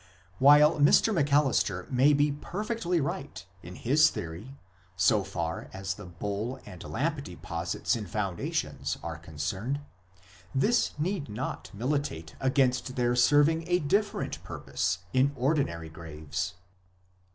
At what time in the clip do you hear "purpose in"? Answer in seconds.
14.43-15.33